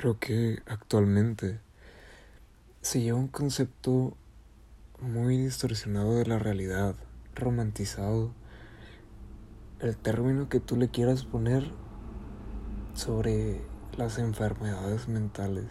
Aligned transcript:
creo 0.00 0.18
que 0.18 0.62
actualmente 0.64 1.60
se 2.80 3.02
lleva 3.02 3.18
un 3.18 3.28
concepto 3.28 4.16
muy 4.98 5.36
distorsionado 5.36 6.14
de 6.14 6.24
la 6.24 6.38
realidad, 6.38 6.94
romantizado. 7.34 8.32
El 9.78 9.98
término 9.98 10.48
que 10.48 10.58
tú 10.58 10.78
le 10.78 10.88
quieras 10.88 11.26
poner 11.26 11.70
sobre 12.94 13.60
las 13.98 14.16
enfermedades 14.16 15.06
mentales. 15.06 15.66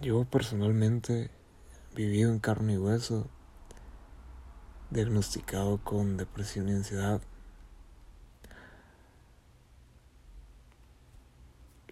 Yo 0.00 0.24
personalmente 0.24 1.30
vivido 1.94 2.32
en 2.32 2.40
carne 2.40 2.72
y 2.72 2.78
hueso, 2.78 3.30
diagnosticado 4.90 5.78
con 5.84 6.16
depresión 6.16 6.68
y 6.68 6.72
ansiedad. 6.72 7.22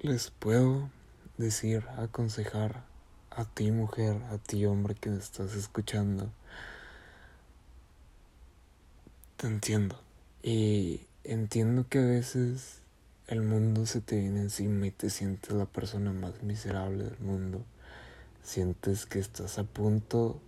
Les 0.03 0.31
puedo 0.31 0.89
decir, 1.37 1.85
aconsejar 1.99 2.85
a 3.29 3.45
ti 3.45 3.71
mujer, 3.71 4.23
a 4.31 4.39
ti 4.39 4.65
hombre 4.65 4.95
que 4.95 5.11
me 5.11 5.19
estás 5.19 5.55
escuchando. 5.55 6.31
Te 9.37 9.47
entiendo. 9.47 10.01
Y 10.43 11.03
entiendo 11.23 11.87
que 11.87 11.99
a 11.99 12.07
veces 12.07 12.79
el 13.27 13.43
mundo 13.43 13.85
se 13.85 14.01
te 14.01 14.19
viene 14.19 14.41
encima 14.41 14.87
y 14.87 14.91
te 14.91 15.11
sientes 15.11 15.53
la 15.53 15.67
persona 15.67 16.15
más 16.15 16.43
miserable 16.43 17.05
del 17.05 17.19
mundo. 17.19 17.63
Sientes 18.43 19.05
que 19.05 19.19
estás 19.19 19.59
a 19.59 19.65
punto, 19.65 20.41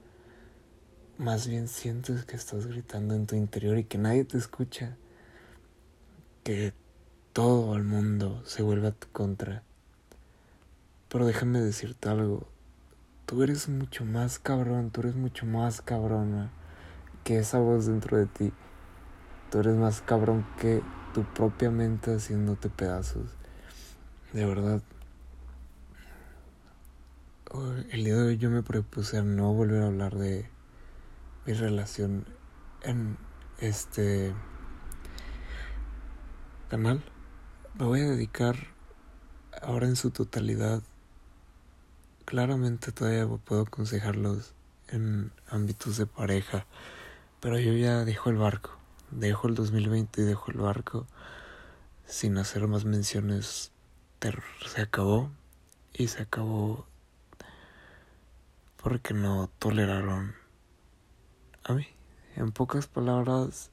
más 1.19 1.47
bien 1.47 1.69
sientes 1.69 2.25
que 2.25 2.37
estás 2.37 2.67
gritando 2.67 3.15
en 3.15 3.27
tu 3.27 3.37
interior 3.37 3.77
y 3.77 3.85
que 3.85 3.99
nadie 3.99 4.25
te 4.25 4.39
escucha. 4.39 4.97
Que 6.43 6.73
todo 7.33 7.77
el 7.77 7.85
mundo 7.85 8.43
se 8.45 8.63
vuelve 8.63 8.89
a 8.89 8.93
tu 8.93 9.09
contra. 9.09 9.63
Pero 11.09 11.25
déjame 11.25 11.61
decirte 11.61 12.11
algo. 12.11 12.47
Tú 13.25 13.43
eres 13.43 13.69
mucho 13.69 14.05
más 14.05 14.39
cabrón, 14.39 14.91
tú 14.91 15.01
eres 15.01 15.15
mucho 15.15 15.47
más 15.47 15.81
cabrona 15.81 16.51
que 17.25 17.39
esa 17.39 17.59
voz 17.59 17.87
dentro 17.87 18.19
de 18.19 18.27
ti. 18.27 18.53
Tú 19.51 19.61
eres 19.61 19.77
más 19.77 20.03
cabrón 20.03 20.47
que 20.59 20.83
tu 21.15 21.25
propia 21.25 21.71
mente 21.71 22.15
haciéndote 22.15 22.69
pedazos. 22.69 23.31
De 24.33 24.45
verdad. 24.45 24.83
El 27.91 28.05
día 28.05 28.17
de 28.17 28.23
hoy 28.23 28.39
yo 28.39 28.51
me 28.51 28.63
propuse 28.63 29.19
a 29.19 29.23
no 29.23 29.53
volver 29.53 29.83
a 29.83 29.87
hablar 29.87 30.17
de 30.17 30.49
mi 31.47 31.53
relación 31.53 32.27
en 32.83 33.17
este 33.59 34.35
canal. 36.69 37.03
Me 37.75 37.87
voy 37.87 38.01
a 38.03 38.11
dedicar 38.11 38.57
ahora 39.63 39.87
en 39.87 39.97
su 39.97 40.11
totalidad. 40.11 40.83
Claramente 42.27 42.93
todavía 42.93 43.27
puedo 43.27 43.63
aconsejarlos 43.63 44.53
en 44.89 45.33
ámbitos 45.49 45.97
de 45.97 46.05
pareja, 46.05 46.67
pero 47.41 47.59
yo 47.59 47.73
ya 47.73 48.05
dejo 48.05 48.29
el 48.29 48.37
barco. 48.37 48.77
Dejo 49.11 49.49
el 49.49 49.55
2020 49.55 50.21
y 50.21 50.25
dejo 50.25 50.51
el 50.51 50.59
barco 50.59 51.07
sin 52.05 52.37
hacer 52.37 52.69
más 52.69 52.85
menciones. 52.85 53.73
Se 54.67 54.83
acabó 54.83 55.31
y 55.95 56.09
se 56.09 56.23
acabó 56.23 56.87
porque 58.83 59.15
no 59.15 59.49
toleraron 59.59 60.35
a 61.65 61.73
mí. 61.73 61.87
En 62.37 62.53
pocas 62.53 62.87
palabras, 62.87 63.71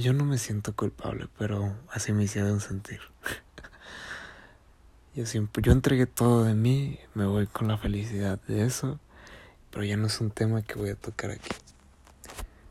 yo 0.00 0.12
no 0.12 0.24
me 0.24 0.38
siento 0.38 0.74
culpable, 0.74 1.28
pero 1.38 1.76
así 1.90 2.12
me 2.12 2.24
hicieron 2.24 2.60
sentir. 2.60 3.00
yo 5.14 5.26
siempre, 5.26 5.62
yo 5.62 5.72
entregué 5.72 6.06
todo 6.06 6.44
de 6.44 6.54
mí, 6.54 6.98
me 7.14 7.26
voy 7.26 7.46
con 7.46 7.68
la 7.68 7.78
felicidad 7.78 8.40
de 8.48 8.64
eso, 8.64 9.00
pero 9.70 9.84
ya 9.84 9.96
no 9.96 10.06
es 10.06 10.20
un 10.20 10.30
tema 10.30 10.62
que 10.62 10.74
voy 10.74 10.90
a 10.90 10.96
tocar 10.96 11.30
aquí. 11.30 11.54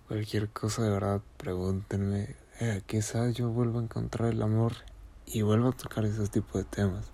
Cualquier 0.08 0.50
cosa 0.50 0.84
de 0.84 0.90
verdad, 0.90 1.22
pregúntenme. 1.38 2.36
Eh, 2.60 2.82
quizás 2.86 3.34
yo 3.34 3.50
vuelva 3.50 3.80
a 3.80 3.84
encontrar 3.84 4.32
el 4.32 4.42
amor 4.42 4.74
y 5.26 5.42
vuelva 5.42 5.70
a 5.70 5.74
tocar 5.74 6.06
ese 6.06 6.28
tipo 6.28 6.58
de 6.58 6.66
temas. 6.66 7.06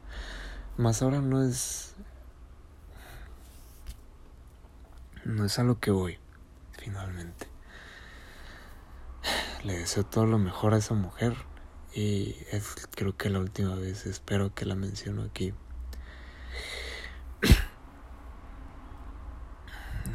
Más 0.78 1.02
ahora 1.02 1.22
no 1.22 1.44
es 1.44 1.96
no 5.28 5.46
es 5.46 5.59
a 5.59 5.64
lo 5.64 5.80
que 5.80 5.92
voy, 5.92 6.18
finalmente. 6.80 7.47
Le 9.63 9.78
deseo 9.79 10.06
todo 10.06 10.25
lo 10.25 10.38
mejor 10.38 10.73
a 10.73 10.78
esa 10.78 10.94
mujer 10.94 11.35
y 11.94 12.35
es 12.51 12.88
creo 12.91 13.18
que 13.18 13.29
la 13.29 13.40
última 13.40 13.75
vez, 13.75 14.06
espero 14.06 14.53
que 14.53 14.66
la 14.66 14.75
menciono 14.75 15.23
aquí. 15.23 15.53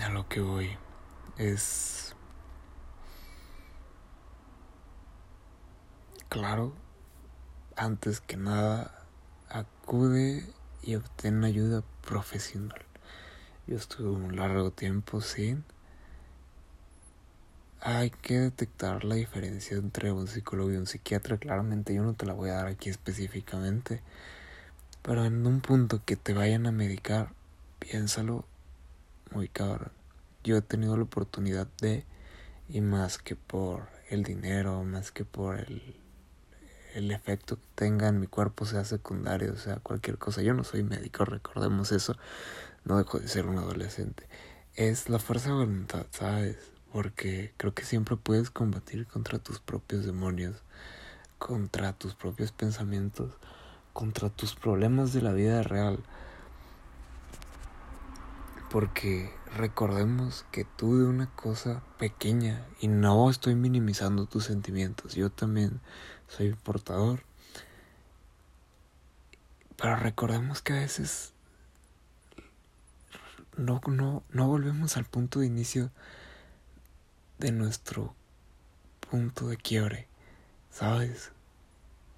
a 0.03 0.09
lo 0.09 0.29
que 0.29 0.41
voy 0.41 0.77
es 1.39 2.17
claro, 6.29 6.73
antes 7.77 8.21
que 8.21 8.37
nada, 8.37 9.07
acude 9.49 10.47
y 10.83 10.97
obtén 10.97 11.45
ayuda 11.45 11.83
profesional. 12.07 12.85
Yo 13.67 13.77
estuve 13.77 14.11
un 14.11 14.37
largo 14.37 14.71
tiempo 14.71 15.21
sin. 15.21 15.65
Hay 17.85 18.11
que 18.11 18.39
detectar 18.39 19.03
la 19.03 19.17
diferencia 19.17 19.77
entre 19.77 20.13
un 20.13 20.29
psicólogo 20.29 20.71
y 20.71 20.77
un 20.77 20.87
psiquiatra. 20.87 21.37
Claramente 21.37 21.93
yo 21.93 22.05
no 22.05 22.15
te 22.15 22.27
la 22.27 22.33
voy 22.33 22.51
a 22.51 22.55
dar 22.55 22.69
aquí 22.69 22.89
específicamente. 22.91 24.03
Pero 25.03 25.25
en 25.25 25.45
un 25.45 25.61
punto 25.61 26.01
que 26.05 26.15
te 26.15 26.33
vayan 26.33 26.67
a 26.67 26.71
medicar, 26.71 27.33
piénsalo 27.81 28.45
muy 29.33 29.49
cabrón. 29.49 29.91
Yo 30.45 30.57
he 30.57 30.63
tenido 30.63 30.97
la 30.97 31.03
oportunidad 31.03 31.67
de, 31.81 32.05
y 32.69 32.81
más 32.83 33.19
que 33.19 33.35
por 33.35 33.89
el 34.11 34.23
dinero, 34.23 34.85
más 34.85 35.11
que 35.11 35.25
por 35.25 35.59
el, 35.59 35.97
el 36.95 37.11
efecto 37.11 37.57
que 37.57 37.67
tenga 37.75 38.07
en 38.07 38.21
mi 38.21 38.29
cuerpo, 38.29 38.65
sea 38.65 38.85
secundario, 38.85 39.57
sea 39.57 39.79
cualquier 39.79 40.19
cosa. 40.19 40.41
Yo 40.43 40.55
no 40.55 40.63
soy 40.63 40.85
médico, 40.85 41.25
recordemos 41.25 41.91
eso 41.91 42.17
no 42.85 42.99
dejo 42.99 43.19
de 43.19 43.27
ser 43.27 43.47
un 43.47 43.59
adolescente. 43.59 44.29
Es 44.77 45.09
la 45.09 45.19
fuerza 45.19 45.49
de 45.49 45.57
voluntad, 45.57 46.07
¿sabes? 46.13 46.72
Porque 46.93 47.55
creo 47.57 47.73
que 47.73 47.85
siempre 47.85 48.17
puedes 48.17 48.51
combatir 48.51 49.07
contra 49.07 49.39
tus 49.39 49.61
propios 49.61 50.05
demonios, 50.05 50.63
contra 51.39 51.95
tus 51.95 52.15
propios 52.15 52.53
pensamientos, 52.53 53.33
contra 53.95 54.29
tus 54.29 54.55
problemas 54.55 55.15
de 55.15 55.23
la 55.23 55.33
vida 55.33 55.63
real. 55.63 55.99
Porque 58.71 59.33
recordemos 59.57 60.45
que 60.51 60.65
tú 60.65 60.99
de 60.99 61.07
una 61.07 61.31
cosa 61.35 61.83
pequeña, 61.99 62.67
y 62.81 62.89
no 62.89 63.31
estoy 63.31 63.55
minimizando 63.55 64.27
tus 64.27 64.45
sentimientos, 64.45 65.15
yo 65.15 65.31
también 65.31 65.81
soy 66.29 66.53
portador. 66.53 67.23
Pero 69.77 69.97
recordemos 69.97 70.63
que 70.63 70.75
a 70.75 70.81
veces 70.81 71.33
no, 73.57 73.81
no, 73.87 74.23
no 74.31 74.47
volvemos 74.47 74.97
al 74.97 75.05
punto 75.05 75.41
de 75.41 75.47
inicio 75.47 75.91
de 77.43 77.53
nuestro 77.53 78.15
punto 79.11 79.49
de 79.49 79.59
quiebre, 79.59 80.09
¿sabes? 80.71 81.33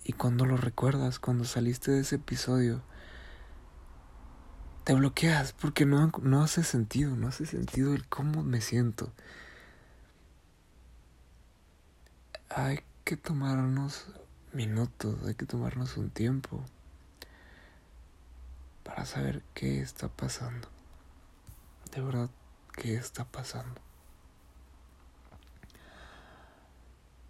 Y 0.05 0.13
cuando 0.13 0.45
lo 0.45 0.57
recuerdas, 0.57 1.19
cuando 1.19 1.45
saliste 1.45 1.91
de 1.91 2.01
ese 2.01 2.17
episodio, 2.17 2.83
te 4.85 4.95
bloqueas 4.95 5.55
porque 5.55 5.87
no, 5.87 6.13
no 6.23 6.43
hace 6.43 6.63
sentido, 6.63 7.17
no 7.17 7.29
hace 7.29 7.47
sentido 7.47 7.95
el 7.95 8.07
cómo 8.07 8.43
me 8.43 8.61
siento. 8.61 9.11
Hay 12.51 12.81
que 13.05 13.17
tomarnos 13.17 14.07
minutos, 14.53 15.17
hay 15.27 15.35
que 15.35 15.47
tomarnos 15.47 15.97
un 15.97 16.11
tiempo 16.11 16.63
para 18.85 19.07
saber 19.07 19.43
qué 19.55 19.81
está 19.81 20.09
pasando 20.09 20.69
de 21.95 22.01
verdad 22.01 22.31
qué 22.77 22.97
está 22.97 23.25
pasando. 23.25 23.81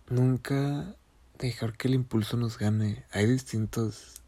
Nunca 0.08 0.94
dejar 1.38 1.76
que 1.76 1.88
el 1.88 1.94
impulso 1.94 2.36
nos 2.36 2.58
gane. 2.58 3.04
Hay 3.10 3.26
distintas 3.26 4.20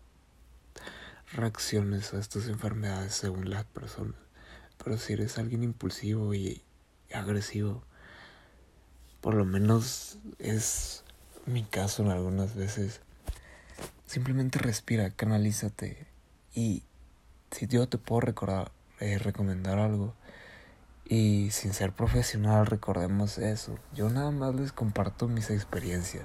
reacciones 1.32 2.14
a 2.14 2.18
estas 2.18 2.48
enfermedades 2.48 3.14
según 3.14 3.50
las 3.50 3.64
personas. 3.64 4.16
Pero 4.82 4.96
si 4.98 5.12
eres 5.12 5.38
alguien 5.38 5.62
impulsivo 5.62 6.34
y 6.34 6.62
agresivo, 7.12 7.82
por 9.20 9.34
lo 9.34 9.44
menos 9.44 10.18
es 10.38 11.04
mi 11.46 11.64
caso 11.64 12.02
en 12.02 12.10
algunas 12.10 12.54
veces. 12.54 13.00
Simplemente 14.06 14.58
respira, 14.58 15.10
canalízate 15.10 16.06
y 16.54 16.84
si 17.50 17.66
yo 17.66 17.88
te 17.88 17.98
puedo 17.98 18.20
recordar, 18.20 18.72
eh, 19.00 19.18
recomendar 19.18 19.78
algo, 19.78 20.14
y 21.08 21.50
sin 21.52 21.72
ser 21.72 21.92
profesional, 21.92 22.66
recordemos 22.66 23.38
eso. 23.38 23.78
Yo 23.94 24.10
nada 24.10 24.32
más 24.32 24.54
les 24.54 24.72
comparto 24.72 25.28
mis 25.28 25.50
experiencias. 25.50 26.24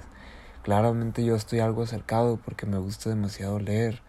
Claramente 0.64 1.24
yo 1.24 1.36
estoy 1.36 1.60
algo 1.60 1.82
acercado 1.82 2.36
porque 2.36 2.66
me 2.66 2.78
gusta 2.78 3.10
demasiado 3.10 3.60
leer 3.60 4.02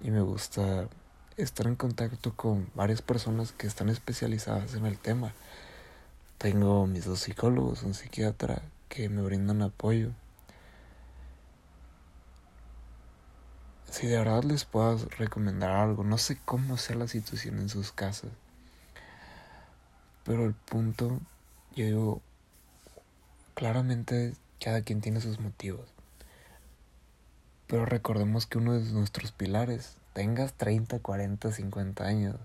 y 0.00 0.10
me 0.10 0.20
gusta 0.20 0.88
estar 1.36 1.66
en 1.66 1.74
contacto 1.74 2.34
con 2.36 2.70
varias 2.74 3.02
personas 3.02 3.52
que 3.52 3.66
están 3.66 3.88
especializadas 3.88 4.74
en 4.74 4.86
el 4.86 4.98
tema. 4.98 5.32
Tengo 6.38 6.86
mis 6.86 7.04
dos 7.04 7.20
psicólogos, 7.20 7.82
un 7.82 7.94
psiquiatra 7.94 8.62
que 8.88 9.08
me 9.08 9.22
brindan 9.22 9.62
apoyo. 9.62 10.10
Si 13.90 14.06
de 14.06 14.18
verdad 14.18 14.44
les 14.44 14.64
puedo 14.64 14.96
recomendar 15.18 15.72
algo, 15.72 16.04
no 16.04 16.18
sé 16.18 16.38
cómo 16.44 16.76
sea 16.76 16.94
la 16.94 17.08
situación 17.08 17.58
en 17.58 17.68
sus 17.68 17.90
casas, 17.90 18.30
pero 20.24 20.44
el 20.44 20.54
punto, 20.54 21.20
yo 21.74 21.84
digo, 21.84 22.22
claramente 23.54 24.34
cada 24.60 24.82
quien 24.82 25.00
tiene 25.00 25.20
sus 25.20 25.40
motivos. 25.40 25.88
Pero 27.66 27.86
recordemos 27.86 28.46
que 28.46 28.58
uno 28.58 28.72
de 28.72 28.92
nuestros 28.92 29.32
pilares, 29.32 29.96
tengas 30.12 30.54
30, 30.54 30.98
40, 30.98 31.52
50 31.52 32.04
años, 32.04 32.36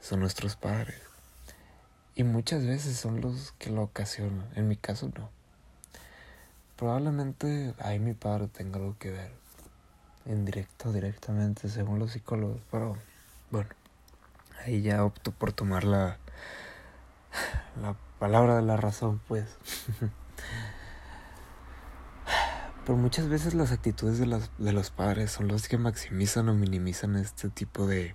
son 0.00 0.20
nuestros 0.20 0.56
padres. 0.56 1.00
Y 2.14 2.24
muchas 2.24 2.66
veces 2.66 2.96
son 2.96 3.20
los 3.20 3.52
que 3.58 3.70
lo 3.70 3.82
ocasionan. 3.82 4.48
En 4.56 4.66
mi 4.66 4.76
caso 4.76 5.10
no. 5.16 5.30
Probablemente 6.76 7.74
ahí 7.78 7.98
mi 7.98 8.14
padre 8.14 8.48
tenga 8.48 8.78
algo 8.78 8.96
que 8.98 9.10
ver. 9.10 9.32
En 10.26 10.44
directo, 10.44 10.92
directamente, 10.92 11.68
según 11.68 11.98
los 11.98 12.12
psicólogos. 12.12 12.60
Pero 12.70 12.96
bueno, 13.50 13.70
ahí 14.64 14.82
ya 14.82 15.04
opto 15.04 15.30
por 15.30 15.52
tomar 15.52 15.84
la, 15.84 16.18
la 17.82 17.96
palabra 18.18 18.56
de 18.56 18.62
la 18.62 18.76
razón, 18.76 19.20
pues. 19.28 19.56
Pero 22.84 22.96
muchas 22.96 23.28
veces 23.28 23.54
las 23.54 23.70
actitudes 23.72 24.18
de, 24.18 24.26
las, 24.26 24.50
de 24.58 24.72
los 24.72 24.90
padres 24.90 25.30
son 25.30 25.48
los 25.48 25.68
que 25.68 25.76
maximizan 25.76 26.48
o 26.48 26.54
minimizan 26.54 27.16
este 27.16 27.50
tipo 27.50 27.86
de 27.86 28.14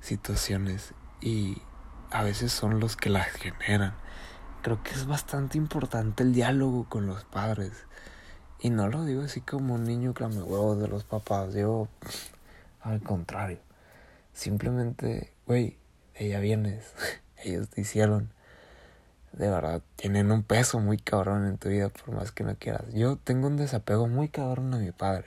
situaciones 0.00 0.92
y 1.20 1.62
a 2.10 2.22
veces 2.22 2.52
son 2.52 2.80
los 2.80 2.96
que 2.96 3.10
las 3.10 3.28
generan. 3.28 3.94
Creo 4.62 4.82
que 4.82 4.90
es 4.90 5.06
bastante 5.06 5.56
importante 5.56 6.22
el 6.22 6.32
diálogo 6.34 6.88
con 6.88 7.06
los 7.06 7.24
padres. 7.24 7.72
Y 8.60 8.70
no 8.70 8.88
lo 8.88 9.04
digo 9.04 9.22
así 9.22 9.40
como 9.40 9.74
un 9.74 9.84
niño 9.84 10.14
clame 10.14 10.42
huevos 10.42 10.80
de 10.80 10.88
los 10.88 11.04
papás. 11.04 11.54
Digo, 11.54 11.88
al 12.80 13.00
contrario. 13.02 13.60
Simplemente, 14.32 15.32
güey, 15.46 15.78
ella 16.14 16.40
vienes. 16.40 16.92
Ellos 17.42 17.68
te 17.68 17.80
hicieron 17.80 18.30
de 19.32 19.48
verdad 19.48 19.82
tienen 19.96 20.32
un 20.32 20.42
peso 20.42 20.80
muy 20.80 20.98
cabrón 20.98 21.46
en 21.46 21.58
tu 21.58 21.68
vida 21.68 21.90
por 21.90 22.14
más 22.14 22.32
que 22.32 22.44
no 22.44 22.56
quieras. 22.56 22.84
Yo 22.92 23.16
tengo 23.16 23.46
un 23.46 23.56
desapego 23.56 24.08
muy 24.08 24.28
cabrón 24.28 24.72
a 24.74 24.78
mi 24.78 24.90
padre. 24.90 25.26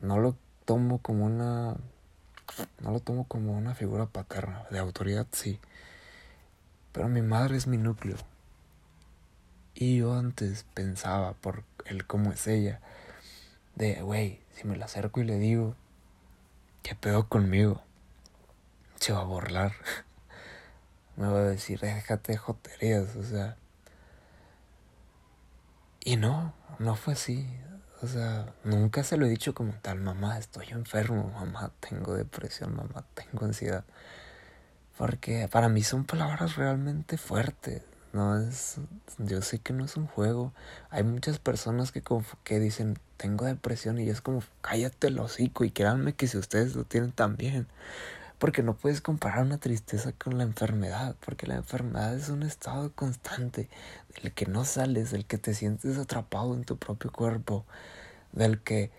No 0.00 0.18
lo 0.18 0.36
tomo 0.64 0.98
como 0.98 1.24
una 1.26 1.76
no 2.80 2.90
lo 2.90 3.00
tomo 3.00 3.24
como 3.24 3.56
una 3.56 3.74
figura 3.74 4.06
paterna, 4.06 4.64
de 4.70 4.78
autoridad 4.78 5.26
sí. 5.32 5.58
Pero 6.92 7.08
mi 7.08 7.22
madre 7.22 7.56
es 7.56 7.66
mi 7.66 7.78
núcleo. 7.78 8.16
Y 9.74 9.98
yo 9.98 10.14
antes 10.14 10.66
pensaba 10.74 11.32
por 11.34 11.64
el 11.86 12.06
cómo 12.06 12.32
es 12.32 12.46
ella 12.46 12.80
de, 13.74 14.02
güey, 14.02 14.40
si 14.54 14.66
me 14.66 14.76
la 14.76 14.84
acerco 14.84 15.20
y 15.20 15.24
le 15.24 15.38
digo, 15.38 15.74
¿qué 16.82 16.94
pedo 16.94 17.28
conmigo? 17.28 17.82
Se 19.00 19.12
va 19.12 19.20
a 19.20 19.24
burlar. 19.24 19.72
me 21.22 21.28
va 21.28 21.38
a 21.38 21.42
decir, 21.42 21.78
déjate 21.78 22.36
joterías, 22.36 23.14
o 23.14 23.22
sea. 23.22 23.56
Y 26.04 26.16
no, 26.16 26.52
no 26.80 26.96
fue 26.96 27.12
así. 27.12 27.46
O 28.02 28.08
sea, 28.08 28.52
nunca 28.64 29.04
se 29.04 29.16
lo 29.16 29.26
he 29.26 29.28
dicho 29.28 29.54
como 29.54 29.72
tal, 29.74 30.00
mamá, 30.00 30.36
estoy 30.36 30.66
enfermo, 30.70 31.30
mamá, 31.32 31.70
tengo 31.78 32.14
depresión, 32.14 32.74
mamá, 32.74 33.04
tengo 33.14 33.44
ansiedad. 33.44 33.84
Porque 34.98 35.46
para 35.48 35.68
mí 35.68 35.84
son 35.84 36.04
palabras 36.04 36.56
realmente 36.56 37.16
fuertes. 37.16 37.82
No 38.12 38.36
es, 38.36 38.78
yo 39.18 39.40
sé 39.42 39.60
que 39.60 39.72
no 39.72 39.84
es 39.84 39.96
un 39.96 40.08
juego. 40.08 40.52
Hay 40.90 41.04
muchas 41.04 41.38
personas 41.38 41.92
que, 41.92 42.02
que 42.42 42.58
dicen, 42.58 42.98
tengo 43.16 43.44
depresión 43.44 44.00
y 44.00 44.08
es 44.08 44.20
como, 44.20 44.42
cállate 44.60 45.06
el 45.06 45.20
hocico 45.20 45.62
y 45.62 45.70
créanme 45.70 46.14
que 46.14 46.26
si 46.26 46.36
ustedes 46.36 46.74
lo 46.74 46.82
tienen 46.82 47.12
también. 47.12 47.68
Porque 48.42 48.64
no 48.64 48.74
puedes 48.74 49.00
comparar 49.00 49.44
una 49.44 49.58
tristeza 49.58 50.10
con 50.10 50.36
la 50.36 50.42
enfermedad, 50.42 51.14
porque 51.24 51.46
la 51.46 51.54
enfermedad 51.54 52.12
es 52.16 52.28
un 52.28 52.42
estado 52.42 52.92
constante 52.92 53.68
del 54.20 54.32
que 54.32 54.46
no 54.46 54.64
sales, 54.64 55.12
del 55.12 55.26
que 55.26 55.38
te 55.38 55.54
sientes 55.54 55.96
atrapado 55.96 56.52
en 56.54 56.64
tu 56.64 56.76
propio 56.76 57.12
cuerpo, 57.12 57.64
del 58.32 58.60
que 58.60 58.90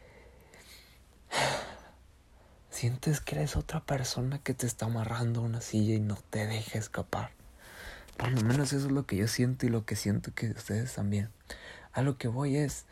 sientes 2.70 3.20
que 3.20 3.36
eres 3.36 3.58
otra 3.58 3.82
persona 3.82 4.40
que 4.40 4.54
te 4.54 4.66
está 4.66 4.86
amarrando 4.86 5.42
a 5.42 5.44
una 5.44 5.60
silla 5.60 5.94
y 5.94 6.00
no 6.00 6.16
te 6.30 6.48
deja 6.48 6.80
escapar. 6.80 7.32
Por 8.16 8.32
lo 8.32 8.44
menos 8.44 8.72
eso 8.72 8.86
es 8.86 8.94
lo 8.94 9.06
que 9.06 9.18
yo 9.18 9.28
siento 9.28 9.66
y 9.66 9.70
lo 9.70 9.84
que 9.84 9.98
siento 9.98 10.34
que 10.34 10.52
ustedes 10.52 10.94
también. 10.94 11.28
A 11.92 12.02
lo 12.02 12.18
que 12.18 12.30
voy 12.30 12.56
es, 12.56 12.86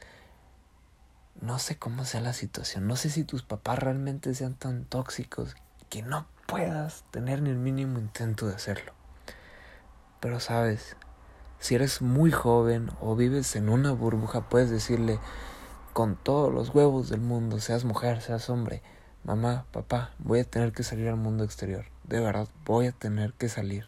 no 1.40 1.60
sé 1.60 1.78
cómo 1.78 2.04
sea 2.04 2.20
la 2.20 2.34
situación, 2.34 2.88
no 2.88 2.98
sé 2.98 3.10
si 3.10 3.24
tus 3.24 3.42
papás 3.42 3.80
realmente 3.80 4.36
sean 4.36 4.56
tan 4.56 4.84
tóxicos 4.84 5.56
que 5.88 6.02
no 6.02 6.28
puedas 6.52 7.06
tener 7.12 7.42
ni 7.42 7.50
el 7.50 7.56
mínimo 7.56 7.98
intento 7.98 8.46
de 8.46 8.56
hacerlo. 8.56 8.92
Pero 10.20 10.42
sabes, 10.42 10.98
si 11.60 11.76
eres 11.76 12.02
muy 12.02 12.30
joven 12.30 12.92
o 13.00 13.16
vives 13.16 13.56
en 13.56 13.70
una 13.70 13.94
burbuja, 13.94 14.50
puedes 14.50 14.70
decirle 14.70 15.18
con 15.94 16.18
todos 16.18 16.54
los 16.54 16.76
huevos 16.76 17.08
del 17.08 17.22
mundo, 17.22 17.62
seas 17.62 17.86
mujer, 17.86 18.20
seas 18.20 18.50
hombre, 18.50 18.84
mamá, 19.24 19.64
papá, 19.72 20.12
voy 20.20 20.42
a 20.42 20.44
tener 20.44 20.74
que 20.74 20.84
salir 20.84 21.08
al 21.08 21.16
mundo 21.16 21.46
exterior. 21.46 21.86
De 22.04 22.20
verdad, 22.20 22.50
voy 22.66 22.88
a 22.88 22.92
tener 22.92 23.32
que 23.32 23.48
salir. 23.48 23.88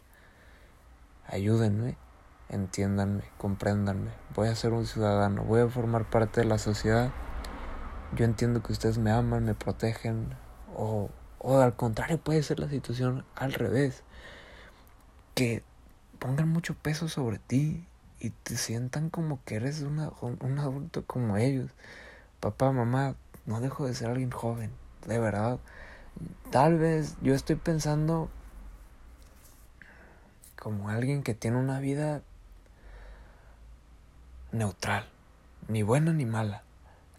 Ayúdenme, 1.26 1.98
entiéndanme, 2.48 3.24
compréndanme. 3.36 4.10
Voy 4.34 4.48
a 4.48 4.54
ser 4.54 4.72
un 4.72 4.86
ciudadano, 4.86 5.44
voy 5.44 5.60
a 5.60 5.68
formar 5.68 6.08
parte 6.08 6.40
de 6.40 6.46
la 6.46 6.56
sociedad. 6.56 7.10
Yo 8.16 8.24
entiendo 8.24 8.62
que 8.62 8.72
ustedes 8.72 8.96
me 8.96 9.10
aman, 9.10 9.44
me 9.44 9.54
protegen 9.54 10.34
o 10.74 11.10
o 11.44 11.60
al 11.60 11.76
contrario, 11.76 12.16
puede 12.18 12.42
ser 12.42 12.58
la 12.58 12.70
situación 12.70 13.22
al 13.36 13.52
revés. 13.52 14.02
Que 15.34 15.62
pongan 16.18 16.48
mucho 16.48 16.74
peso 16.74 17.08
sobre 17.08 17.38
ti 17.38 17.84
y 18.18 18.30
te 18.30 18.56
sientan 18.56 19.10
como 19.10 19.44
que 19.44 19.56
eres 19.56 19.82
una, 19.82 20.10
un 20.22 20.58
adulto 20.58 21.04
como 21.04 21.36
ellos. 21.36 21.70
Papá, 22.40 22.72
mamá, 22.72 23.14
no 23.44 23.60
dejo 23.60 23.86
de 23.86 23.94
ser 23.94 24.08
alguien 24.08 24.30
joven, 24.30 24.70
de 25.06 25.18
verdad. 25.18 25.58
Tal 26.50 26.78
vez 26.78 27.16
yo 27.20 27.34
estoy 27.34 27.56
pensando 27.56 28.30
como 30.58 30.88
alguien 30.88 31.22
que 31.22 31.34
tiene 31.34 31.58
una 31.58 31.78
vida 31.78 32.22
neutral, 34.50 35.06
ni 35.68 35.82
buena 35.82 36.14
ni 36.14 36.24
mala. 36.24 36.62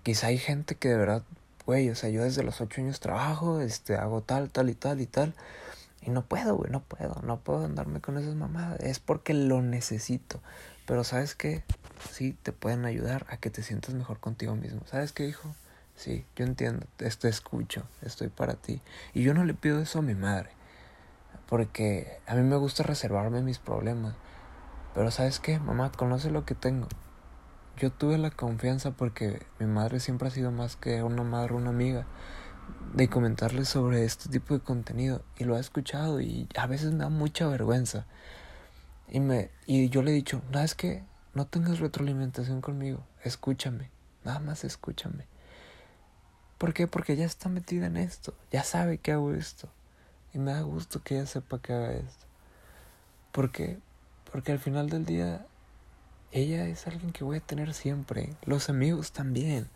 Quizá 0.01 0.27
hay 0.27 0.39
gente 0.39 0.74
que 0.74 0.89
de 0.89 0.98
verdad 0.98 1.24
güey, 1.65 1.89
o 1.89 1.95
sea, 1.95 2.10
yo 2.10 2.24
desde 2.24 2.43
los 2.43 2.62
ocho 2.62 2.81
años 2.81 3.00
trabajo, 3.00 3.60
este, 3.60 3.95
hago 3.95 4.22
tal, 4.22 4.50
tal 4.50 4.69
y 4.69 4.75
tal 4.75 5.01
y 5.01 5.07
tal. 5.07 5.34
Y 6.01 6.12
no 6.12 6.24
puedo, 6.25 6.55
güey, 6.55 6.72
no 6.72 6.81
puedo, 6.81 7.22
no 7.24 7.39
puedo 7.39 7.65
andarme 7.65 8.00
con 8.00 8.17
esas 8.17 8.36
mamadas. 8.36 8.79
Es 8.81 9.00
porque 9.00 9.34
lo 9.34 9.62
necesito. 9.62 10.39
Pero 10.86 11.03
¿sabes 11.03 11.34
qué? 11.34 11.63
Sí, 12.12 12.38
te 12.43 12.51
pueden 12.51 12.86
ayudar 12.86 13.25
a 13.29 13.38
que 13.38 13.50
te 13.50 13.63
sientas 13.63 13.95
mejor 13.95 14.19
contigo 14.19 14.55
mismo. 14.55 14.81
¿Sabes 14.86 15.12
qué, 15.12 15.27
hijo? 15.27 15.55
Sí, 15.95 16.25
yo 16.36 16.45
entiendo, 16.45 16.86
te, 16.98 17.07
escucho, 17.27 17.88
estoy 18.01 18.27
para 18.27 18.53
ti. 18.53 18.81
Y 19.13 19.24
yo 19.24 19.34
no 19.34 19.45
le 19.45 19.53
pido 19.53 19.79
eso 19.79 20.00
a 20.00 20.03
mi 20.03 20.13
madre. 20.13 20.50
Porque 21.48 22.19
a 22.27 22.36
mí 22.36 22.43
me 22.43 22.57
gusta 22.57 22.84
reservarme 22.84 23.41
mis 23.41 23.57
problemas. 23.57 24.13
Pero 24.93 25.10
¿sabes 25.10 25.39
qué? 25.39 25.57
Mamá, 25.60 25.91
conoce 25.91 26.29
lo 26.29 26.45
que 26.45 26.55
tengo 26.55 26.88
yo 27.77 27.91
tuve 27.91 28.17
la 28.17 28.32
confianza 28.32 28.91
porque 28.91 29.46
mi 29.60 29.65
madre 29.65 30.00
siempre 30.00 30.27
ha 30.27 30.32
sido 30.32 30.51
más 30.51 30.75
que 30.75 31.03
una 31.03 31.24
madre, 31.24 31.53
una 31.53 31.70
amiga, 31.70 32.05
de 32.94 33.10
comentarle 33.10 33.65
sobre 33.65 34.05
este 34.05 34.29
tipo 34.29 34.53
de 34.53 34.62
contenido 34.62 35.24
y 35.38 35.44
lo 35.44 35.55
ha 35.55 35.60
escuchado 35.60 36.22
y 36.22 36.48
a 36.55 36.67
veces 36.67 36.94
me 36.94 37.00
da 37.00 37.10
mucha 37.10 37.48
vergüenza. 37.48 38.05
Y, 39.08 39.20
me, 39.20 39.51
y 39.65 39.89
yo 39.89 40.01
le 40.01 40.12
he 40.12 40.13
dicho, 40.15 40.41
no 40.51 40.60
es 40.60 40.75
que 40.75 41.03
no 41.34 41.46
tengas 41.46 41.79
retroalimentación 41.79 42.62
conmigo, 42.62 43.05
escúchame, 43.24 43.91
nada 44.24 44.39
más 44.39 44.63
escúchame. 44.63 45.27
¿Por 46.58 46.74
qué? 46.74 46.88
Porque 46.88 47.13
ella 47.13 47.25
está 47.25 47.50
metida 47.50 47.88
en 47.88 47.98
esto, 47.98 48.34
ya 48.51 48.63
sabe 48.63 48.98
que 48.98 49.12
hago 49.12 49.34
esto. 49.34 49.70
Y 50.34 50.39
me 50.39 50.51
da 50.51 50.62
gusto 50.62 51.01
que 51.03 51.15
ella 51.15 51.25
sepa 51.25 51.62
que 51.62 51.74
haga 51.74 51.94
esto. 51.94 52.25
¿Por 53.32 53.51
qué? 53.51 53.79
Porque 54.32 54.51
al 54.51 54.60
final 54.60 54.89
del 54.89 55.05
día 55.05 55.46
ella 56.32 56.67
es 56.67 56.88
alguien 56.88 57.12
que 57.12 57.24
voy 57.24 57.38
a 57.38 57.41
tener 57.41 57.74
siempre. 57.74 58.36
Los 58.46 58.70
amigos 58.70 59.12
también. 59.12 59.70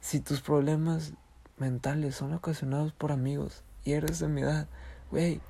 Si 0.00 0.20
tus 0.20 0.40
problemas 0.40 1.12
mentales 1.58 2.14
son 2.14 2.32
ocasionados 2.32 2.92
por 2.92 3.12
amigos 3.12 3.62
y 3.84 3.92
eres 3.92 4.18
de 4.18 4.28
mi 4.28 4.42
edad, 4.42 4.68
güey, 5.10 5.40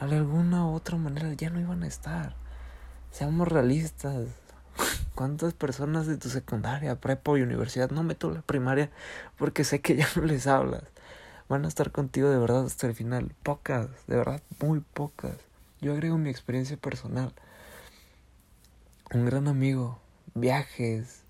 de 0.00 0.16
alguna 0.16 0.66
u 0.66 0.74
otra 0.74 0.96
manera 0.96 1.32
ya 1.34 1.50
no 1.50 1.60
iban 1.60 1.82
a 1.82 1.86
estar. 1.86 2.34
Seamos 3.10 3.48
realistas. 3.48 4.26
¿Cuántas 5.14 5.52
personas 5.52 6.06
de 6.06 6.16
tu 6.16 6.28
secundaria, 6.28 6.98
prepa 6.98 7.38
y 7.38 7.42
universidad 7.42 7.90
no 7.90 8.02
meto 8.02 8.30
la 8.30 8.42
primaria 8.42 8.90
porque 9.36 9.62
sé 9.64 9.80
que 9.80 9.96
ya 9.96 10.08
no 10.16 10.22
les 10.22 10.46
hablas? 10.46 10.84
Van 11.48 11.64
a 11.64 11.68
estar 11.68 11.92
contigo 11.92 12.30
de 12.30 12.38
verdad 12.38 12.64
hasta 12.64 12.86
el 12.86 12.94
final. 12.94 13.34
Pocas, 13.42 13.88
de 14.06 14.16
verdad, 14.16 14.42
muy 14.60 14.80
pocas. 14.80 15.36
Yo 15.80 15.92
agrego 15.92 16.16
mi 16.16 16.30
experiencia 16.30 16.76
personal. 16.76 17.32
Un 19.14 19.26
gran 19.26 19.46
amigo, 19.46 19.98
viajes, 20.34 21.24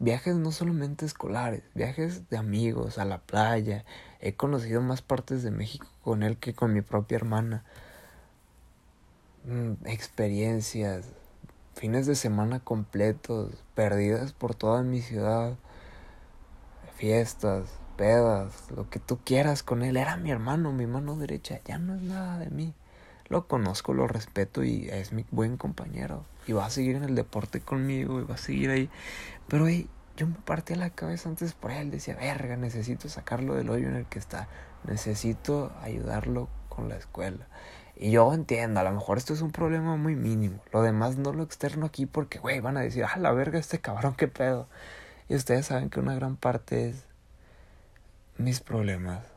viajes 0.00 0.34
no 0.34 0.50
solamente 0.50 1.06
escolares, 1.06 1.62
viajes 1.72 2.28
de 2.28 2.36
amigos 2.36 2.98
a 2.98 3.04
la 3.04 3.18
playa. 3.18 3.84
He 4.18 4.34
conocido 4.34 4.82
más 4.82 5.00
partes 5.00 5.44
de 5.44 5.52
México 5.52 5.86
con 6.02 6.24
él 6.24 6.38
que 6.38 6.54
con 6.54 6.72
mi 6.72 6.80
propia 6.80 7.14
hermana. 7.14 7.62
Mm, 9.44 9.86
experiencias, 9.86 11.06
fines 11.74 12.06
de 12.06 12.16
semana 12.16 12.58
completos, 12.58 13.62
perdidas 13.76 14.32
por 14.32 14.56
toda 14.56 14.82
mi 14.82 15.00
ciudad, 15.00 15.56
fiestas, 16.96 17.68
pedas, 17.96 18.72
lo 18.72 18.90
que 18.90 18.98
tú 18.98 19.20
quieras 19.24 19.62
con 19.62 19.84
él. 19.84 19.96
Era 19.96 20.16
mi 20.16 20.32
hermano, 20.32 20.72
mi 20.72 20.88
mano 20.88 21.16
derecha, 21.16 21.60
ya 21.64 21.78
no 21.78 21.94
es 21.94 22.02
nada 22.02 22.38
de 22.38 22.50
mí. 22.50 22.74
Lo 23.34 23.48
conozco, 23.48 23.94
lo 23.94 24.06
respeto 24.06 24.62
y 24.62 24.88
es 24.90 25.12
mi 25.12 25.26
buen 25.32 25.56
compañero. 25.56 26.24
Y 26.46 26.52
va 26.52 26.66
a 26.66 26.70
seguir 26.70 26.94
en 26.94 27.02
el 27.02 27.16
deporte 27.16 27.60
conmigo 27.60 28.20
y 28.20 28.22
va 28.22 28.36
a 28.36 28.38
seguir 28.38 28.70
ahí. 28.70 28.88
Pero 29.48 29.66
hey, 29.66 29.88
yo 30.16 30.28
me 30.28 30.36
partí 30.44 30.76
la 30.76 30.90
cabeza 30.90 31.30
antes 31.30 31.52
por 31.52 31.72
él. 31.72 31.90
Decía, 31.90 32.14
verga, 32.14 32.56
necesito 32.56 33.08
sacarlo 33.08 33.56
del 33.56 33.70
hoyo 33.70 33.88
en 33.88 33.96
el 33.96 34.06
que 34.06 34.20
está. 34.20 34.46
Necesito 34.84 35.72
ayudarlo 35.82 36.48
con 36.68 36.88
la 36.88 36.94
escuela. 36.94 37.48
Y 37.96 38.12
yo 38.12 38.32
entiendo, 38.32 38.78
a 38.78 38.84
lo 38.84 38.92
mejor 38.92 39.18
esto 39.18 39.34
es 39.34 39.40
un 39.40 39.50
problema 39.50 39.96
muy 39.96 40.14
mínimo. 40.14 40.62
Lo 40.72 40.82
demás 40.82 41.16
no 41.16 41.32
lo 41.32 41.42
externo 41.42 41.86
aquí 41.86 42.06
porque, 42.06 42.38
güey, 42.38 42.60
van 42.60 42.76
a 42.76 42.82
decir, 42.82 43.04
ah, 43.04 43.18
la 43.18 43.32
verga, 43.32 43.58
este 43.58 43.80
cabrón, 43.80 44.14
qué 44.14 44.28
pedo. 44.28 44.68
Y 45.28 45.34
ustedes 45.34 45.66
saben 45.66 45.90
que 45.90 45.98
una 45.98 46.14
gran 46.14 46.36
parte 46.36 46.88
es 46.90 47.04
mis 48.38 48.60
problemas 48.60 49.33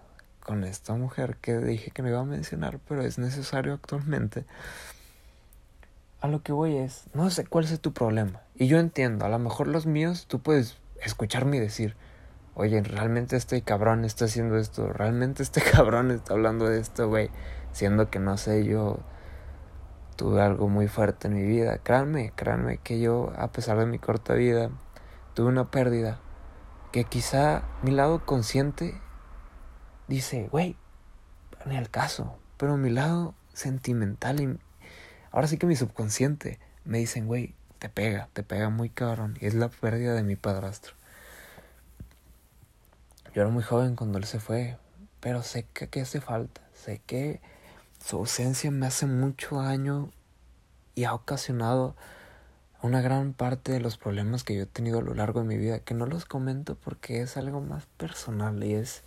con 0.47 0.63
esta 0.63 0.95
mujer 0.95 1.37
que 1.37 1.59
dije 1.59 1.91
que 1.91 2.01
no 2.01 2.09
iba 2.09 2.21
a 2.21 2.25
mencionar, 2.25 2.79
pero 2.87 3.03
es 3.03 3.19
necesario 3.19 3.73
actualmente. 3.73 4.45
A 6.21 6.27
lo 6.27 6.41
que 6.41 6.53
voy 6.53 6.77
es, 6.77 7.03
no 7.13 7.29
sé 7.29 7.45
cuál 7.45 7.65
es 7.65 7.79
tu 7.79 7.93
problema. 7.93 8.41
Y 8.55 8.65
yo 8.67 8.79
entiendo, 8.79 9.25
a 9.25 9.29
lo 9.29 9.37
mejor 9.37 9.67
los 9.67 9.85
míos, 9.85 10.25
tú 10.27 10.39
puedes 10.39 10.77
escucharme 11.03 11.57
y 11.57 11.59
decir, 11.59 11.95
oye, 12.55 12.81
realmente 12.81 13.35
este 13.35 13.61
cabrón 13.61 14.03
está 14.03 14.25
haciendo 14.25 14.57
esto, 14.57 14.91
realmente 14.91 15.43
este 15.43 15.61
cabrón 15.71 16.09
está 16.09 16.33
hablando 16.33 16.67
de 16.67 16.79
esto, 16.79 17.07
güey 17.07 17.29
siendo 17.77 18.09
que 18.09 18.17
no 18.17 18.37
sé, 18.37 18.65
yo 18.65 18.97
tuve 20.15 20.41
algo 20.41 20.67
muy 20.67 20.87
fuerte 20.87 21.27
en 21.27 21.35
mi 21.35 21.43
vida. 21.43 21.77
Créanme, 21.77 22.33
créanme 22.35 22.79
que 22.79 22.99
yo, 22.99 23.31
a 23.37 23.51
pesar 23.51 23.77
de 23.77 23.85
mi 23.85 23.99
corta 23.99 24.33
vida, 24.33 24.71
tuve 25.35 25.49
una 25.49 25.69
pérdida 25.69 26.19
que 26.91 27.03
quizá 27.03 27.65
mi 27.83 27.91
lado 27.91 28.25
consciente 28.25 28.99
dice, 30.07 30.47
güey, 30.51 30.75
en 31.65 31.71
el 31.71 31.89
caso, 31.89 32.37
pero 32.57 32.77
mi 32.77 32.89
lado 32.89 33.33
sentimental 33.53 34.39
y 34.39 34.59
ahora 35.31 35.47
sí 35.47 35.57
que 35.57 35.65
mi 35.65 35.75
subconsciente 35.75 36.59
me 36.85 36.99
dicen, 36.99 37.27
güey, 37.27 37.55
te 37.79 37.89
pega, 37.89 38.29
te 38.33 38.43
pega 38.43 38.69
muy 38.69 38.89
cabrón 38.89 39.37
y 39.39 39.45
es 39.45 39.53
la 39.53 39.69
pérdida 39.69 40.13
de 40.13 40.23
mi 40.23 40.35
padrastro. 40.35 40.93
Yo 43.33 43.41
era 43.41 43.51
muy 43.51 43.63
joven 43.63 43.95
cuando 43.95 44.17
él 44.17 44.23
se 44.23 44.39
fue, 44.39 44.77
pero 45.19 45.43
sé 45.43 45.65
que, 45.73 45.89
que 45.89 46.01
hace 46.01 46.21
falta, 46.21 46.61
sé 46.73 47.01
que 47.05 47.41
su 48.03 48.17
ausencia 48.17 48.71
me 48.71 48.87
hace 48.87 49.05
mucho 49.05 49.61
daño 49.61 50.11
y 50.95 51.03
ha 51.03 51.13
ocasionado 51.13 51.95
una 52.81 53.01
gran 53.01 53.33
parte 53.33 53.71
de 53.71 53.79
los 53.79 53.97
problemas 53.97 54.43
que 54.43 54.55
yo 54.55 54.63
he 54.63 54.67
tenido 54.67 54.99
a 54.99 55.03
lo 55.03 55.13
largo 55.13 55.41
de 55.41 55.47
mi 55.47 55.57
vida, 55.57 55.79
que 55.79 55.93
no 55.93 56.05
los 56.05 56.25
comento 56.25 56.75
porque 56.75 57.21
es 57.21 57.37
algo 57.37 57.61
más 57.61 57.85
personal 57.97 58.63
y 58.63 58.75
es 58.75 59.03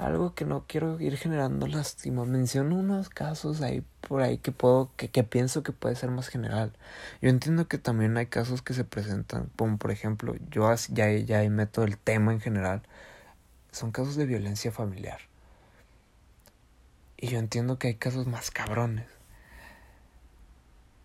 algo 0.00 0.34
que 0.34 0.44
no 0.44 0.64
quiero 0.66 0.98
ir 1.00 1.16
generando 1.16 1.66
lástima. 1.66 2.24
Menciono 2.24 2.76
unos 2.76 3.08
casos 3.10 3.60
ahí 3.60 3.84
por 4.00 4.22
ahí 4.22 4.38
que 4.38 4.50
puedo, 4.50 4.90
que, 4.96 5.10
que 5.10 5.24
pienso 5.24 5.62
que 5.62 5.72
puede 5.72 5.94
ser 5.94 6.10
más 6.10 6.28
general. 6.28 6.72
Yo 7.20 7.28
entiendo 7.28 7.68
que 7.68 7.78
también 7.78 8.16
hay 8.16 8.26
casos 8.26 8.62
que 8.62 8.74
se 8.74 8.84
presentan, 8.84 9.50
como 9.56 9.76
por 9.76 9.90
ejemplo, 9.90 10.34
yo 10.50 10.74
ya, 10.88 11.12
ya 11.12 11.48
meto 11.50 11.84
el 11.84 11.98
tema 11.98 12.32
en 12.32 12.40
general, 12.40 12.82
son 13.72 13.92
casos 13.92 14.16
de 14.16 14.26
violencia 14.26 14.72
familiar. 14.72 15.20
Y 17.18 17.28
yo 17.28 17.38
entiendo 17.38 17.78
que 17.78 17.88
hay 17.88 17.94
casos 17.94 18.26
más 18.26 18.50
cabrones. 18.50 19.06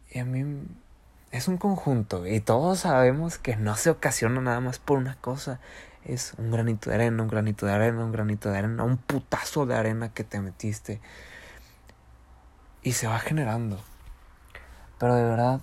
Y 0.10 0.20
a 0.20 0.26
mí 0.26 0.66
es 1.32 1.50
un 1.50 1.58
conjunto. 1.58 2.26
Y 2.26 2.40
todos 2.40 2.80
sabemos 2.80 3.38
que 3.38 3.58
no 3.58 3.76
se 3.76 3.90
ocasiona 3.90 4.40
nada 4.40 4.62
más 4.62 4.80
por 4.80 4.98
una 4.98 5.16
cosa. 5.18 5.60
Es 6.06 6.36
un 6.38 6.52
granito 6.52 6.90
de 6.90 6.96
arena, 6.96 7.24
un 7.24 7.30
granito 7.30 7.66
de 7.66 7.74
arena, 7.74 8.06
un 8.06 8.12
granito 8.12 8.52
de 8.52 8.60
arena, 8.60 8.84
un 8.84 8.98
putazo 8.98 9.66
de 9.66 9.76
arena 9.76 10.14
que 10.14 10.24
te 10.24 10.40
metiste. 10.40 11.02
Y 12.84 12.92
se 12.92 13.08
va 13.08 13.18
generando. 13.20 13.80
Pero 15.00 15.16
de 15.16 15.24
verdad, 15.24 15.62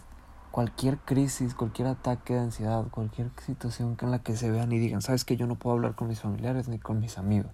cualquier 0.50 0.98
crisis, 0.98 1.54
cualquier 1.54 1.88
ataque 1.88 2.34
de 2.34 2.40
ansiedad, 2.40 2.84
cualquier 2.88 3.30
situación 3.44 3.96
en 4.00 4.10
la 4.10 4.18
que 4.18 4.36
se 4.36 4.50
vean 4.50 4.70
y 4.72 4.78
digan, 4.78 5.00
sabes 5.00 5.24
que 5.24 5.36
yo 5.36 5.46
no 5.46 5.54
puedo 5.54 5.76
hablar 5.76 5.94
con 5.94 6.08
mis 6.08 6.20
familiares 6.20 6.68
ni 6.68 6.78
con 6.78 7.00
mis 7.00 7.18
amigos. 7.18 7.52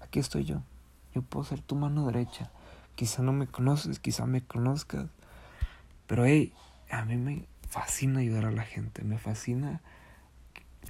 Aquí 0.00 0.18
estoy 0.18 0.44
yo. 0.44 0.62
Yo 1.14 1.22
puedo 1.22 1.44
ser 1.44 1.60
tu 1.60 1.74
mano 1.74 2.06
derecha. 2.06 2.50
Quizá 2.94 3.22
no 3.22 3.32
me 3.32 3.46
conoces, 3.46 3.98
quizá 3.98 4.26
me 4.26 4.42
conozcas. 4.42 5.06
Pero 6.06 6.24
hey, 6.24 6.52
a 6.90 7.04
mí 7.04 7.16
me 7.16 7.46
fascina 7.68 8.20
ayudar 8.20 8.46
a 8.46 8.50
la 8.50 8.62
gente. 8.62 9.04
Me 9.04 9.18
fascina, 9.18 9.80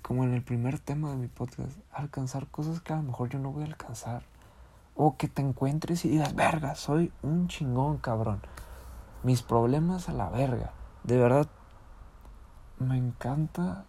como 0.02 0.24
en 0.24 0.34
el 0.34 0.42
primer 0.42 0.78
tema 0.78 1.10
de 1.10 1.16
mi 1.16 1.28
podcast, 1.28 1.78
alcanzar 1.92 2.46
cosas 2.46 2.80
que 2.80 2.92
a 2.92 2.96
lo 2.96 3.02
mejor 3.02 3.28
yo 3.28 3.38
no 3.38 3.52
voy 3.52 3.64
a 3.64 3.66
alcanzar. 3.66 4.22
O 4.94 5.16
que 5.16 5.28
te 5.28 5.42
encuentres 5.42 6.04
y 6.04 6.08
digas, 6.08 6.34
verga, 6.34 6.74
soy 6.74 7.12
un 7.22 7.48
chingón, 7.48 7.98
cabrón. 7.98 8.40
Mis 9.22 9.42
problemas 9.42 10.08
a 10.08 10.12
la 10.12 10.28
verga. 10.28 10.72
De 11.04 11.16
verdad, 11.16 11.48
me 12.78 12.96
encanta 12.96 13.84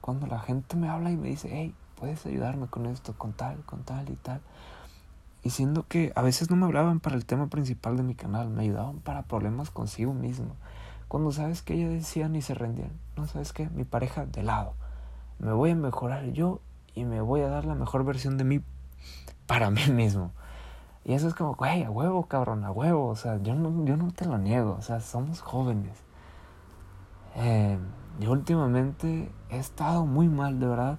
cuando 0.00 0.26
la 0.26 0.40
gente 0.40 0.76
me 0.76 0.88
habla 0.88 1.10
y 1.10 1.16
me 1.16 1.28
dice, 1.28 1.48
hey, 1.52 1.74
puedes 1.96 2.24
ayudarme 2.26 2.66
con 2.66 2.86
esto, 2.86 3.14
con 3.16 3.32
tal, 3.32 3.62
con 3.64 3.82
tal 3.82 4.08
y 4.10 4.16
tal. 4.16 4.40
Y 5.42 5.50
siendo 5.50 5.86
que 5.86 6.12
a 6.16 6.22
veces 6.22 6.50
no 6.50 6.56
me 6.56 6.66
hablaban 6.66 7.00
para 7.00 7.16
el 7.16 7.24
tema 7.24 7.46
principal 7.46 7.96
de 7.96 8.02
mi 8.02 8.14
canal, 8.14 8.50
me 8.50 8.62
ayudaban 8.62 9.00
para 9.00 9.22
problemas 9.22 9.70
consigo 9.70 10.12
mismo. 10.12 10.54
Cuando 11.08 11.32
sabes 11.32 11.62
que 11.62 11.74
ellas 11.74 11.90
decían 11.90 12.36
y 12.36 12.42
se 12.42 12.54
rendían, 12.54 12.92
no 13.16 13.26
sabes 13.26 13.52
qué, 13.52 13.68
mi 13.70 13.84
pareja 13.84 14.26
de 14.26 14.42
lado. 14.42 14.74
Me 15.40 15.52
voy 15.52 15.70
a 15.70 15.74
mejorar 15.74 16.32
yo 16.32 16.60
y 16.94 17.04
me 17.04 17.20
voy 17.20 17.40
a 17.40 17.48
dar 17.48 17.64
la 17.64 17.74
mejor 17.74 18.04
versión 18.04 18.36
de 18.36 18.44
mí 18.44 18.60
para 19.46 19.70
mí 19.70 19.80
mismo. 19.92 20.32
Y 21.04 21.14
eso 21.14 21.28
es 21.28 21.34
como, 21.34 21.54
güey, 21.54 21.82
a 21.82 21.90
huevo, 21.90 22.26
cabrón, 22.26 22.64
a 22.64 22.70
huevo. 22.70 23.08
O 23.08 23.16
sea, 23.16 23.42
yo 23.42 23.54
no, 23.54 23.84
yo 23.84 23.96
no 23.96 24.12
te 24.12 24.26
lo 24.26 24.38
niego. 24.38 24.76
O 24.78 24.82
sea, 24.82 25.00
somos 25.00 25.40
jóvenes. 25.40 25.96
Eh, 27.36 27.78
yo 28.20 28.32
últimamente 28.32 29.32
he 29.48 29.58
estado 29.58 30.04
muy 30.04 30.28
mal, 30.28 30.60
de 30.60 30.66
verdad. 30.66 30.98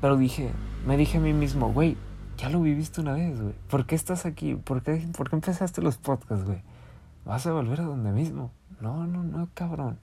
Pero 0.00 0.16
dije, 0.16 0.52
me 0.86 0.96
dije 0.96 1.18
a 1.18 1.20
mí 1.20 1.32
mismo, 1.32 1.72
güey, 1.72 1.96
ya 2.36 2.48
lo 2.48 2.60
viviste 2.60 3.00
una 3.00 3.14
vez, 3.14 3.40
güey. 3.40 3.54
¿Por 3.68 3.86
qué 3.86 3.94
estás 3.94 4.26
aquí? 4.26 4.54
¿Por 4.54 4.82
qué, 4.82 5.08
¿Por 5.16 5.30
qué 5.30 5.36
empezaste 5.36 5.82
los 5.82 5.98
podcasts, 5.98 6.44
güey? 6.44 6.62
Vas 7.24 7.46
a 7.46 7.52
volver 7.52 7.80
a 7.80 7.84
donde 7.84 8.10
mismo. 8.10 8.50
No, 8.80 9.06
no, 9.06 9.22
no, 9.22 9.48
cabrón. 9.54 9.98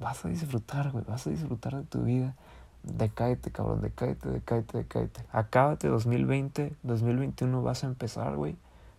Vas 0.00 0.24
a 0.24 0.28
disfrutar, 0.28 0.90
güey. 0.90 1.04
Vas 1.06 1.26
a 1.26 1.30
disfrutar 1.30 1.76
de 1.76 1.84
tu 1.84 2.02
vida. 2.02 2.34
Decáete, 2.82 3.50
cabrón. 3.50 3.82
Decáete, 3.82 4.30
decáete, 4.30 4.78
decáete. 4.78 5.24
Acábate 5.30 5.88
2020, 5.88 6.74
2021 6.82 7.62
vas 7.62 7.84
a 7.84 7.86
empezar, 7.86 8.34
güey. 8.36 8.56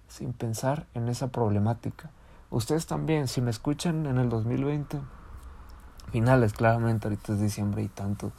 Sin 0.07 0.33
pensar 0.33 0.85
en 0.93 1.09
esa 1.09 1.31
problemática. 1.31 2.11
Ustedes 2.51 2.85
también, 2.85 3.27
si 3.27 3.41
me 3.41 3.49
escuchan 3.49 4.05
en 4.05 4.19
el 4.19 4.29
2020, 4.29 4.99
finales, 6.11 6.53
claramente, 6.53 7.07
ahorita 7.07 7.33
es 7.33 7.39
diciembre 7.39 7.81
y 7.81 7.87
tanto 7.87 8.31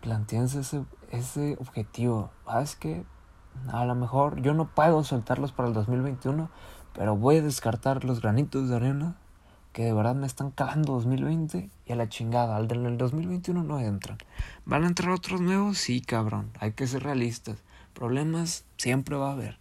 planteanse 0.00 0.60
ese, 0.60 0.84
ese 1.10 1.56
objetivo. 1.60 2.30
¿Sabes 2.46 2.74
que 2.74 3.04
A 3.68 3.84
lo 3.84 3.94
mejor 3.94 4.40
yo 4.42 4.54
no 4.54 4.66
puedo 4.66 5.04
soltarlos 5.04 5.52
para 5.52 5.68
el 5.68 5.74
2021, 5.74 6.50
pero 6.94 7.16
voy 7.16 7.36
a 7.36 7.42
descartar 7.42 8.04
los 8.04 8.20
granitos 8.20 8.68
de 8.68 8.76
arena 8.76 9.16
que 9.76 9.84
de 9.84 9.92
verdad 9.92 10.14
me 10.14 10.26
están 10.26 10.52
calando 10.52 10.94
2020 10.94 11.68
y 11.84 11.92
a 11.92 11.96
la 11.96 12.08
chingada. 12.08 12.56
Al 12.56 12.66
del 12.66 12.96
2021 12.96 13.62
no 13.62 13.78
entran. 13.78 14.16
¿Van 14.64 14.84
a 14.84 14.86
entrar 14.86 15.10
otros 15.10 15.42
nuevos? 15.42 15.76
Sí, 15.76 16.00
cabrón. 16.00 16.50
Hay 16.60 16.72
que 16.72 16.86
ser 16.86 17.02
realistas. 17.02 17.58
Problemas 17.92 18.64
siempre 18.78 19.16
va 19.16 19.28
a 19.28 19.32
haber. 19.32 19.58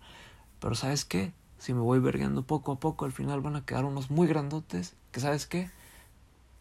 Pero 0.61 0.73
¿sabes 0.73 1.03
qué? 1.03 1.33
Si 1.57 1.73
me 1.73 1.81
voy 1.81 1.99
vergueando 1.99 2.43
poco 2.43 2.71
a 2.71 2.79
poco, 2.79 3.03
al 3.03 3.11
final 3.11 3.41
van 3.41 3.57
a 3.57 3.65
quedar 3.65 3.83
unos 3.83 4.09
muy 4.09 4.25
grandotes. 4.25 4.95
Que 5.11 5.19
¿sabes 5.19 5.47
qué? 5.47 5.69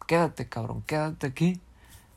Quédate, 0.05 0.49
cabrón. 0.49 0.83
Quédate 0.85 1.25
aquí 1.25 1.61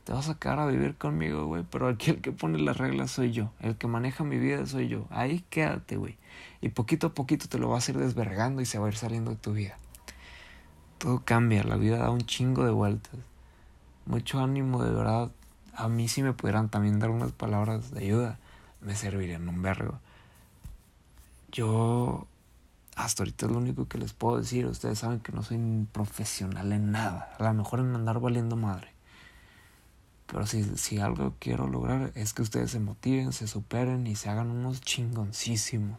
te 0.03 0.15
vas 0.15 0.29
a 0.31 0.39
quedar 0.39 0.59
a 0.59 0.67
vivir 0.67 0.97
conmigo, 0.97 1.45
güey, 1.45 1.65
pero 1.71 1.87
aquí 1.87 2.13
el 2.13 2.23
que 2.23 2.33
pone 2.33 2.59
las 2.59 2.79
reglas 2.79 3.11
soy 3.11 3.31
yo, 3.31 3.51
el 3.61 3.77
que 3.77 3.87
maneja 3.89 4.25
mi 4.25 4.39
vida 4.39 4.65
soy 4.65 4.89
yo. 4.89 5.07
Ahí 5.11 5.45
quédate, 5.51 5.99
güey. 5.99 6.17
Y 6.63 6.71
poquito 6.71 7.09
a 7.09 7.15
poquito 7.15 7.47
te 7.47 7.59
lo 7.59 7.69
vas 7.69 7.87
a 7.87 7.93
ir 7.93 7.99
desvergando 7.99 8.63
y 8.63 8.65
se 8.65 8.79
va 8.79 8.87
a 8.87 8.89
ir 8.89 8.97
saliendo 8.97 9.33
de 9.33 9.37
tu 9.37 9.53
vida. 9.53 9.79
Todo 10.99 11.23
cambia, 11.25 11.63
la 11.63 11.77
vida 11.77 11.99
da 11.99 12.11
un 12.11 12.23
chingo 12.23 12.65
de 12.65 12.73
vueltas. 12.73 13.15
mucho 14.07 14.41
ánimo, 14.41 14.83
de 14.83 14.91
verdad. 14.91 15.31
A 15.75 15.89
mí 15.89 16.09
si 16.09 16.23
me 16.23 16.33
pudieran 16.33 16.69
también 16.69 16.99
dar 16.99 17.11
unas 17.11 17.33
palabras 17.33 17.93
de 17.93 18.01
ayuda, 18.01 18.39
me 18.81 18.97
servirían 18.97 19.49
un 19.49 19.63
vergo. 19.63 20.01
Yo 21.53 22.27
hasta 22.97 23.23
ahorita 23.23 23.47
es 23.47 23.53
lo 23.53 23.59
único 23.59 23.87
que 23.87 23.99
les 23.99 24.13
puedo 24.13 24.39
decir. 24.39 24.67
Ustedes 24.67 24.99
saben 24.99 25.21
que 25.21 25.31
no 25.31 25.45
soy 25.45 25.87
profesional 25.93 26.73
en 26.73 26.91
nada. 26.91 27.33
A 27.39 27.45
lo 27.45 27.55
mejor 27.55 27.79
en 27.79 27.95
andar 27.95 28.19
valiendo 28.19 28.57
madre. 28.57 28.89
Pero 30.27 30.47
si, 30.47 30.65
si 30.77 30.99
algo 30.99 31.35
quiero 31.39 31.69
lograr 31.69 32.11
es 32.17 32.35
que 32.35 32.43
ustedes 32.43 32.73
se 32.73 32.81
motiven, 32.81 33.33
se 33.33 33.47
superen 33.47 34.07
y 34.09 34.17
se 34.17 34.29
hagan 34.31 34.51
unos 34.51 34.81
chingoncísimos 34.81 35.99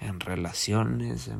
en 0.00 0.18
relaciones, 0.18 1.30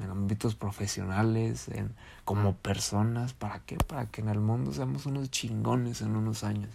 en, 0.00 0.10
ámbitos 0.10 0.54
profesionales, 0.54 1.68
en, 1.68 1.94
como 2.24 2.56
personas. 2.56 3.32
¿Para 3.32 3.60
qué? 3.60 3.76
Para 3.76 4.06
que 4.06 4.20
en 4.20 4.28
el 4.28 4.40
mundo 4.40 4.72
seamos 4.72 5.06
unos 5.06 5.30
chingones 5.30 6.00
en 6.02 6.16
unos 6.16 6.44
años. 6.44 6.70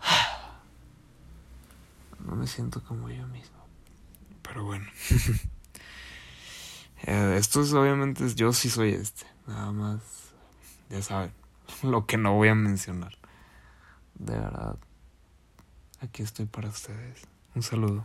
No 2.26 2.36
me 2.36 2.46
siento 2.46 2.84
como 2.84 3.08
yo 3.08 3.26
mismo. 3.28 3.56
Pero 4.42 4.64
bueno. 4.64 4.86
Eh, 7.06 7.36
esto 7.38 7.62
es 7.62 7.72
obviamente, 7.72 8.28
yo 8.34 8.52
sí 8.52 8.68
soy 8.68 8.90
este. 8.90 9.24
Nada 9.46 9.72
más, 9.72 10.00
ya 10.90 11.00
saben, 11.02 11.32
lo 11.82 12.06
que 12.06 12.18
no 12.18 12.34
voy 12.34 12.48
a 12.48 12.54
mencionar. 12.54 13.16
De 14.14 14.38
verdad, 14.38 14.76
aquí 16.00 16.22
estoy 16.22 16.46
para 16.46 16.68
ustedes. 16.68 17.22
Un 17.54 17.62
saludo. 17.62 18.04